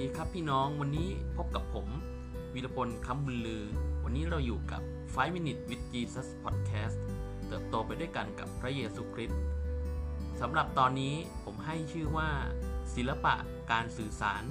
[0.00, 1.88] ดีครับพี่น้องวันนี้พบกับผม
[2.54, 3.64] วีรพลคำบุญลือ
[4.04, 4.82] วันนี้เราอยู่กับ
[5.14, 6.96] 5 Minute with Jesus Podcast
[7.48, 9.40] เติบโตไปด้วยกันกับพระเยซูคริสต์
[10.40, 12.28] สำหรับตอนนี้ผมให้ชื่อว่า
[12.94, 13.34] ศิลปะ
[13.72, 14.42] การสื่อสาร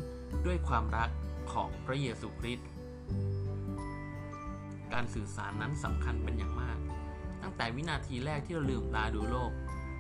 [0.45, 1.09] ด้วยความรัก
[1.53, 2.67] ของพระเยซูคริสต์
[4.93, 6.77] การสื่อสารนั้นสำคัญเป็นอย่างมาก
[7.41, 9.51] ตั้งแต่วินาทีแรกที่เราลืมตาดูโลก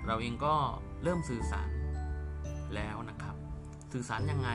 [0.05, 0.55] เราเองก็
[1.03, 1.69] เริ่มสื่อสาร
[2.75, 3.35] แล้วนะครับ
[3.93, 4.51] สื่อสารยังไง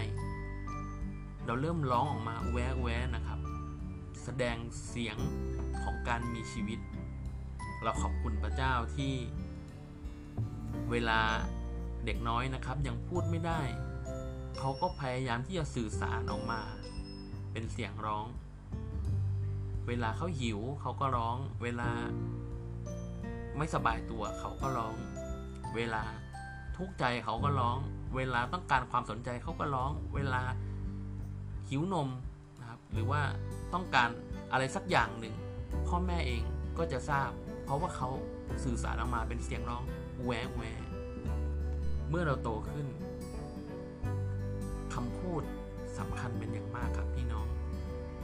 [1.47, 3.39] เราเริ่มร้องออกมาแวะแวะนะครับ
[4.25, 4.57] แสดง
[4.89, 5.17] เสียง
[5.83, 6.79] ของการมีชีวิต
[7.83, 9.15] เราขอบคุณพระเจ้าที่
[10.91, 11.21] เวลา
[12.05, 13.61] เด็กน้อยนะครับ ยังพูดไม่ได้
[14.59, 16.61] เขาก็พยายามที่จะสื่อสารออกมา
[17.53, 18.27] เป็นเสียงร้อง
[19.87, 21.91] เวลาเขาหิวเขาก็ร้อง เวลา
[23.57, 24.95] ไม่สบายตัวเขาก็ร้อง
[25.75, 26.05] เวลา
[26.77, 27.79] ทุกข์ใจเขาก็ร้อง
[28.17, 30.43] เวลาต้องการความสนใจเขาก็ร้อง เวลา
[31.69, 32.09] หิวนม
[32.59, 33.23] นะครับหรือว่า
[33.75, 34.11] ต้องการ
[34.53, 35.35] อะไรสักอย่างหนึ่ง
[35.87, 36.43] พ่อแม่เอง
[36.79, 37.31] ก็จะทราบ
[37.65, 38.09] เพราะว่าเขา
[38.65, 39.83] สื่อสารออกมาเป็นเสียงร้อง
[40.23, 40.81] แหวะแหวะ
[42.09, 42.87] เมื่อเราโตขึ้น
[44.95, 45.43] คำพูด
[45.99, 47.47] สำคัญเป็นอย่างมากครับพี่น้อง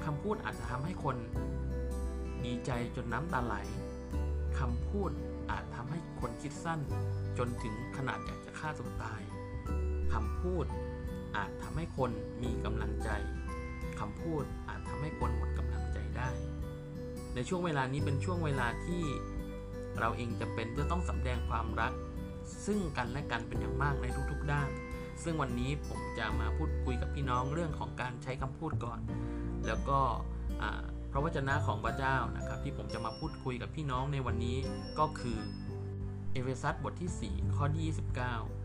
[0.04, 1.16] คำพูดอาจจะทำให้คน
[2.44, 3.54] ดีใจจนน้ำตาไหล
[4.58, 5.10] คำพูด
[5.50, 6.80] อาจทำให้คนคิดสั้น
[7.38, 9.22] จนถึงขนาดอยากจะฆ่าตัวตาย
[10.12, 10.64] คำพูด
[11.36, 12.10] อาจทำให้คน
[12.42, 13.08] มีกำลังใจ
[14.00, 16.30] คำพูดอาจทำให้คนหมดกำลังใจได้
[17.34, 19.02] ในช่วงเวลานี้เป็นช่วงเวลาที่
[19.98, 21.92] เราเองจะเป็นจะต้องสำแดงความรัก
[22.66, 24.68] ซึ่งกันและกันเป็นอย่างมากในทุกๆด้าน
[25.22, 29.00] ซึ่งวันนี้ผมจะมาพูดคุยกับพี่น้องเรื่องของการใช้คำพูดก่อน
[29.66, 30.00] แล้วก็
[31.10, 34.58] พระวจนะของพระเจ้านะครับ ที่ผมจะมาพูดคุยกับพี่น้องในวันนี้
[34.98, 35.38] ก็คือ
[36.32, 38.59] เอเฟซัสบทที่ 4 ข้อที่29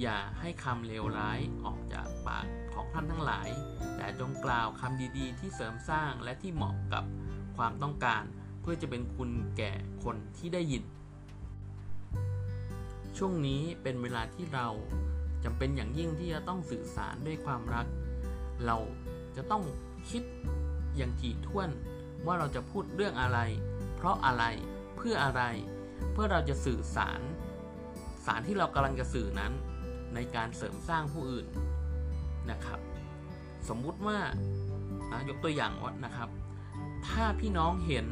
[0.00, 3.48] อย่าให้คำเลวร้ายออกจากปากของท่านทั้งหลาย
[3.96, 7.04] แต่จงกล่าวคำดีๆ ที่เสริมสร้างและที่เหมาะกับ
[7.56, 8.22] ความต้องการ
[8.60, 9.72] เพื่อจะเป็นคุณแก่
[10.04, 10.84] คนที่ได้ยิน
[13.16, 14.68] ช่วงนี้เป็นเวลาที่เรา
[15.44, 17.86] จำเป็นอย่างยิ่งที่จะต้องสื่อสารด้วยความรัก
[18.66, 18.76] เรา
[19.36, 19.62] จะต้อง
[20.10, 20.22] คิด
[20.96, 21.70] อย่างถี่ถ้วน
[22.26, 23.38] ว่าเราจะพูดเรื่องอะไร
[23.96, 24.44] เพราะอะไร
[24.96, 25.42] เพื่ออะไร
[26.12, 27.20] เพื่อเราจะสื่อสาร
[28.26, 29.52] สารที่เรากำลังจะสื่อนั้น
[30.14, 31.46] ในการเสริมสร้างผู้อื่น
[32.50, 32.80] นะครับ
[33.68, 34.18] สมมุติว่า
[35.28, 36.28] ยกตัวอย่างว่านะครับ
[37.06, 38.06] ถ้าพี่น้องเห็น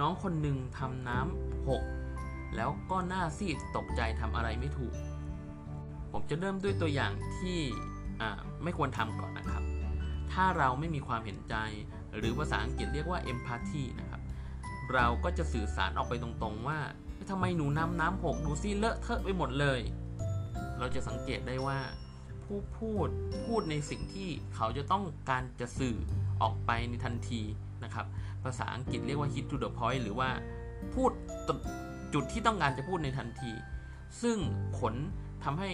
[0.00, 1.82] น้องคนหนึ่งทำน้ำหก
[2.56, 4.94] แล้วก็หน้าซีดตกใจทำอะไรไม่ถูก
[6.12, 7.58] ผมจะเริ่มด้วยตัวอย่างที่
[8.62, 9.62] ไม่ควรทำก่อนนะครับ
[10.32, 11.54] ถ้าเราไม่มีความเห็นใจ
[12.16, 14.20] หรือภาษาอังกฤษเรียกว่า empathy นะครับ
[14.94, 16.78] เราก็จะสื่อสารออกไปตรงๆว่า
[17.30, 19.80] ทำไมหนูน้ำน้ำหกดูซิเลอะเทอะไปหมดเลย
[20.80, 21.78] เราจะสังเกตได้ว่า
[22.44, 23.08] ผู้พูด
[23.46, 25.96] พูดในสิ่งที่เขาจะต้องการจะสื่อ
[26.42, 27.42] ออกไปในทันที
[27.84, 28.06] นะครับ
[28.44, 30.28] ภาษาอังกฤษเรียกว่า hit to the point หรือว่า
[30.94, 31.10] พูด
[32.14, 33.52] จุดที่ต้องการจะพูดในทันที
[34.22, 34.36] ซึ่ง
[34.78, 34.94] ผล
[35.44, 35.70] ทำให้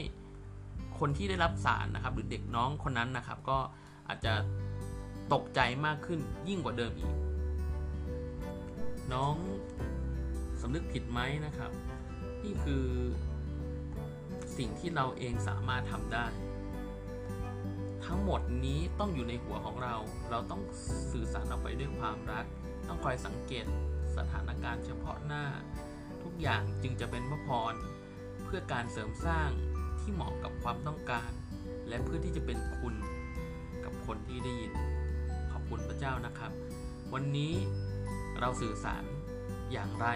[0.98, 3.58] คนที่ได้รับสารนะครับ หรือเด็กน้องคนนั้นนะครับ ก็
[4.08, 4.32] อาจจะ
[5.32, 7.10] ตกใจมากขึ้นยิ่งกว่าเดิมอีก
[9.12, 9.34] น้อง
[10.60, 11.70] สำนึกผิดไหมนะครับ
[12.44, 12.84] นี่คือ
[14.56, 16.26] สิ่งที่เราเองสามารถทำได้
[18.06, 19.96] ทั้งหมดนี้ต้องอยู่ในหัวของเรา
[20.30, 20.62] เราต้อง
[21.12, 22.44] สื่อสารออกไปด้วยความรัก
[22.88, 23.66] ต้องคอยสังเกต
[24.16, 25.44] สถานการณ์เฉพาะหน้า
[26.22, 27.74] ทุกอย่างจึงจะเป็นพระพร
[28.44, 29.50] เพื่อการเสริมสร้าง
[30.00, 31.30] ที่เหมาะกับความต้องการ
[31.88, 32.94] และเพื่อที่จะเป็นคุณ
[33.84, 34.72] กับคนที่ได้ยิน
[35.52, 36.52] ขอบคุณพระเจ้านะครับ
[37.14, 37.54] วันนี้
[38.40, 39.04] เราสื่อสาร
[39.72, 40.06] อย่างไร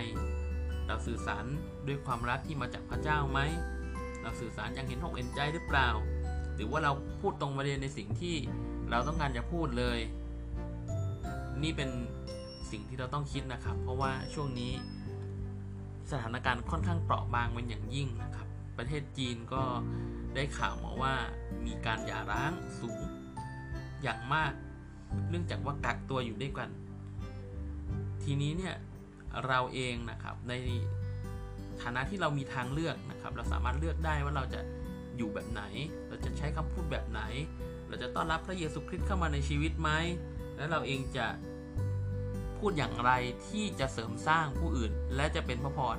[0.87, 1.45] เราสื่อสาร
[1.87, 3.41] ด้วยความรักที่มาจากพระเจ้าไหม
[4.23, 5.89] เราสื่อสารอย่างเห็นอกเห็นใจหรือเปล่า
[6.55, 8.37] หรือว่าเราพูดตรงประเด็นในสิ่งที่
[8.91, 9.99] เราต้องการจะพูดเลย
[11.63, 11.91] นี่เป็น
[12.71, 14.73] สิ่งที่เราต้องคิดนะครับ เพราะว่าช่วงนี้
[16.11, 18.47] สถานการณ์ค่อนข้างเปราะบางเป็นอย่างยิ่งนะครับ
[18.79, 19.63] ประเทศจีนก็
[20.35, 21.15] ได้ข่าวมาว่า
[21.67, 23.01] มีการหย่าร้างสูง
[24.03, 24.53] อย่างมาก
[25.31, 26.71] เนื่องจากว่ากักตัวอยู่ด้วยกัน
[28.23, 28.75] ทีนี้เนี่ย
[29.47, 30.53] เราเองนะครับใน
[31.83, 34.61] ฐานะที่เรามีทางเลือกนะครับ เราสามารถเลือกได้ว่าเราจะ
[35.17, 35.63] อยู่แบบไหน
[36.09, 37.21] เราจะใช้คำพูดแบบไหน
[37.89, 39.91] เราจะต้อนรับพระเยซูคริสต์เข้ามาในชีวิตไหม
[40.57, 41.27] และเราเองจะ
[42.59, 43.11] พูดอย่างไร
[43.49, 45.97] ที่จะเสริมสร้างผู้อื่น และจะเป็นพระพร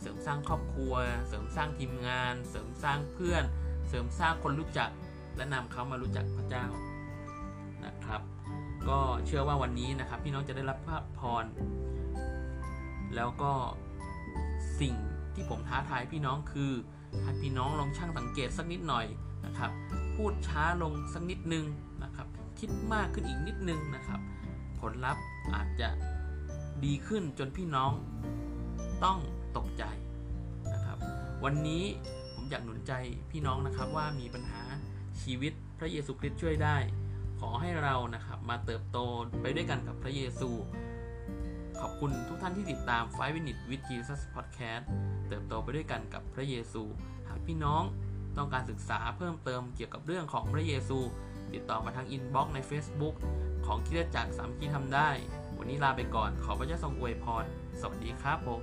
[0.00, 0.94] เสริมสร้างครอบครัว
[1.28, 3.44] เสริมสร้างทีมงาน เสริมสร้างเพื่อน
[3.88, 4.90] เสริมสร้างคนรู้จัก
[5.36, 6.66] และนำเขามารู้จักพระเจ้า
[7.84, 8.22] นะครับ
[8.88, 11.44] ก็เชื่อว่าวันนี้นะครับพี่น้องจะได้รับพระพร
[13.16, 13.52] แล้วก็
[14.80, 14.94] สิ่ง
[15.34, 16.72] ที่ผมท้าทายพี่น้องคือ
[17.22, 19.06] ให้พี่น้องลองช่างสังเกตสักนิดหน่อย
[19.46, 19.70] นะครับ
[20.14, 21.64] พูดช้าลงสักนิดนึง
[22.02, 22.26] นะครับ
[22.58, 24.20] คิดมากขึ้นอีกนิดนึงนะครับ
[24.80, 25.22] ผลลัพธ์
[25.54, 25.88] อาจจะ
[26.84, 27.92] ดีขึ้นจนพี่น้อง
[29.04, 29.18] ต้อง
[29.56, 29.84] ตกใจ
[30.72, 30.98] นะครับ
[31.44, 31.84] วันนี้
[32.34, 32.92] ผมอยากหนุนใจ
[33.30, 34.62] พี่น้องนะครับว่ามีปัญหา
[35.22, 36.76] ชีวิตพระเยซูคริสต์ช่วยได้
[37.40, 38.98] ขอให้เรานะครับมาเติบโต
[39.40, 40.50] ไปด้วยกันกับพระเยซู
[41.80, 44.84] ขอบคุณทุกท่านที่ติดตาม 5 Minute with Jesus Podcast
[45.28, 46.82] เติบโตไปด้วยกันกับพระเยซู
[47.28, 47.82] หากพี่น้อง
[48.36, 50.98] ต้องการศึกษาเพิ่มเติมเกี่ยวกับเรื่องของพระเยซู
[51.54, 53.14] ติดต่อมาทาง inbox ใน Facebook
[53.66, 55.10] ของคริสตจักรสามัคคีธรรมได้
[55.58, 57.44] วันนี้ลาไปก่อนขอพระเจ้าทรงอวยพร
[57.80, 58.62] สวัสดีครับผม